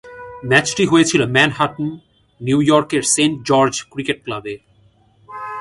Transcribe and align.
ম্যাচটি 0.49 0.83
হয়েছিলো 0.85 1.25
Manhattan, 1.35 1.87
New 2.41 2.59
York 2.67 2.91
এর 2.97 3.03
সেন্ট 3.15 3.35
জর্জ 3.49 3.73
ক্রিকেট 3.93 4.17
ক্লাবে। 4.25 4.53